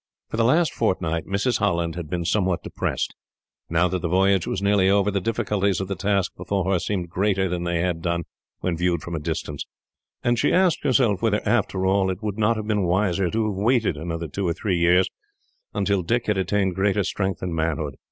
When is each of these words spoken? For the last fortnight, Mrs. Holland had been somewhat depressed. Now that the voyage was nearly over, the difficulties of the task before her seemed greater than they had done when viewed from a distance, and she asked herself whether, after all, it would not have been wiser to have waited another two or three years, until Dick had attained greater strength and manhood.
For 0.31 0.37
the 0.37 0.43
last 0.43 0.73
fortnight, 0.73 1.27
Mrs. 1.27 1.59
Holland 1.59 1.93
had 1.93 2.09
been 2.09 2.25
somewhat 2.25 2.63
depressed. 2.63 3.13
Now 3.69 3.87
that 3.87 4.01
the 4.01 4.07
voyage 4.07 4.47
was 4.47 4.59
nearly 4.59 4.89
over, 4.89 5.11
the 5.11 5.21
difficulties 5.21 5.79
of 5.79 5.87
the 5.87 5.95
task 5.95 6.35
before 6.35 6.65
her 6.71 6.79
seemed 6.79 7.07
greater 7.11 7.47
than 7.47 7.65
they 7.65 7.81
had 7.81 8.01
done 8.01 8.23
when 8.61 8.75
viewed 8.75 9.03
from 9.03 9.13
a 9.13 9.19
distance, 9.19 9.63
and 10.23 10.39
she 10.39 10.51
asked 10.53 10.83
herself 10.83 11.21
whether, 11.21 11.47
after 11.47 11.85
all, 11.85 12.09
it 12.09 12.23
would 12.23 12.39
not 12.39 12.57
have 12.57 12.65
been 12.65 12.81
wiser 12.81 13.29
to 13.29 13.45
have 13.49 13.63
waited 13.63 13.95
another 13.95 14.27
two 14.27 14.47
or 14.47 14.53
three 14.53 14.79
years, 14.79 15.07
until 15.71 16.01
Dick 16.01 16.25
had 16.25 16.37
attained 16.39 16.73
greater 16.73 17.03
strength 17.03 17.43
and 17.43 17.53
manhood. 17.53 17.93